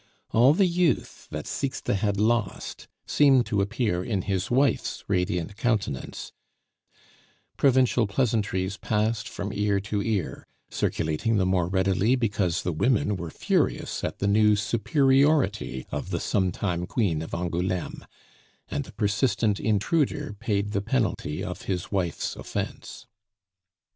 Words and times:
All 0.31 0.55
the 0.55 0.65
youth 0.65 1.27
that 1.29 1.45
Sixte 1.45 1.93
had 1.93 2.19
lost 2.19 2.87
seemed 3.05 3.45
to 3.45 3.61
appear 3.61 4.03
in 4.03 4.23
his 4.23 4.49
wife's 4.49 5.03
radiant 5.07 5.55
countenance; 5.57 6.31
provincial 7.55 8.07
pleasantries 8.07 8.77
passed 8.77 9.29
from 9.29 9.53
ear 9.53 9.79
to 9.81 10.01
ear, 10.01 10.47
circulating 10.71 11.37
the 11.37 11.45
more 11.45 11.67
readily 11.67 12.15
because 12.15 12.63
the 12.63 12.71
women 12.73 13.15
were 13.15 13.29
furious 13.29 14.03
at 14.03 14.17
the 14.17 14.25
new 14.27 14.55
superiority 14.55 15.85
of 15.91 16.09
the 16.09 16.19
sometime 16.19 16.87
queen 16.87 17.21
of 17.21 17.35
Angouleme; 17.35 18.03
and 18.69 18.85
the 18.85 18.93
persistent 18.93 19.59
intruder 19.59 20.33
paid 20.33 20.71
the 20.71 20.81
penalty 20.81 21.43
of 21.43 21.61
his 21.69 21.91
wife's 21.91 22.35
offence. 22.35 23.05